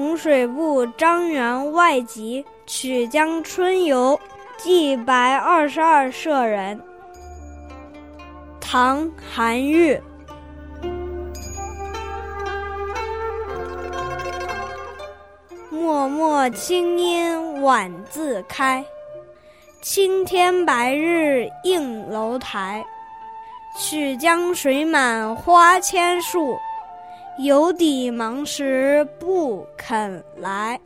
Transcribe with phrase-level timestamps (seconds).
[0.00, 4.18] 洪水部张员外集曲江春游
[4.56, 6.80] 寄白二十二舍人。
[8.58, 10.00] 唐·韩愈。
[15.70, 18.82] 脉脉清音晚自开，
[19.82, 22.82] 青天白日映楼台。
[23.78, 26.58] 曲江水满花千树，
[27.38, 30.78] 有底忙时不肯来。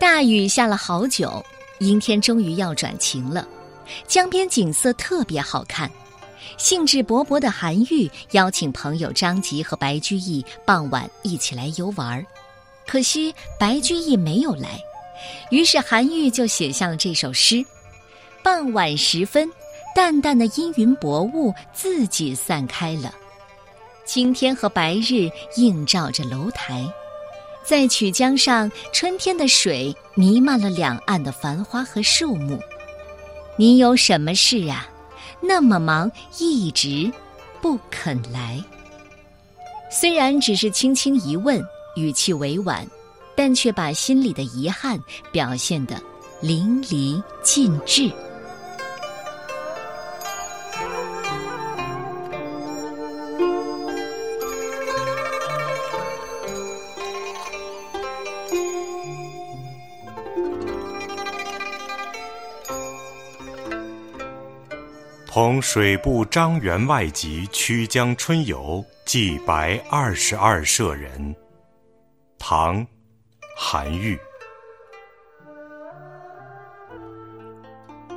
[0.00, 1.44] 大雨下了好久，
[1.78, 3.46] 阴天终于要转晴了。
[4.06, 5.90] 江边景色特别好看，
[6.56, 12.24] 兴致勃勃的韩愈邀请朋友张籍和白居易傍晚一起来游玩儿
[12.86, 14.78] 可惜白居易没有来，
[15.50, 17.64] 于是韩愈就写下了这首诗。
[18.42, 19.50] 傍晚时分，
[19.94, 23.14] 淡淡的阴云薄雾自己散开了，
[24.04, 26.86] 青天和白日映照着楼台，
[27.64, 32.60] 在曲江上，春天的水弥漫了两岸的繁花和树木。
[33.56, 34.86] 你有什么事啊？
[35.40, 37.12] 那么忙，一直
[37.60, 38.62] 不肯来。
[39.90, 41.62] 虽然只是轻轻一问，
[41.96, 42.86] 语气委婉，
[43.36, 44.98] 但却把心里的遗憾
[45.30, 46.00] 表现得
[46.40, 48.10] 淋漓尽致。
[65.34, 71.34] 同水部张员外集曲江春游寄白二十二舍人。
[72.38, 72.80] 唐·
[73.56, 74.16] 韩愈。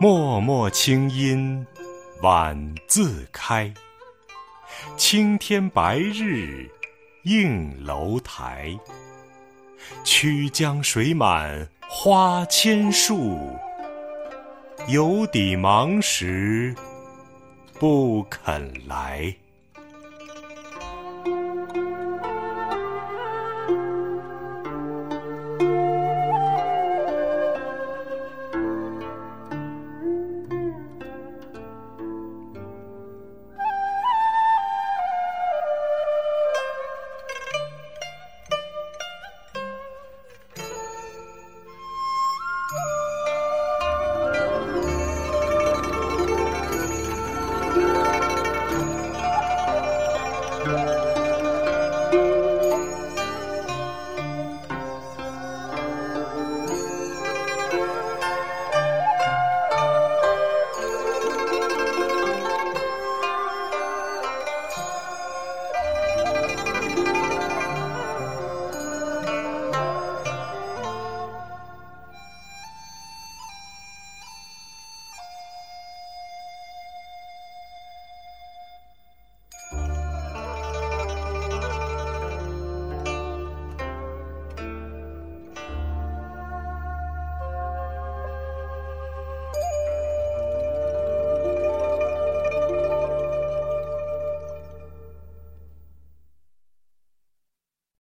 [0.00, 1.64] 脉脉清音
[2.20, 3.72] 晚自开，
[4.96, 6.68] 青天白日
[7.22, 8.76] 映楼台。
[10.02, 13.38] 曲江水满花千树，
[14.88, 16.74] 犹抵忙时。
[17.78, 19.34] 不肯来。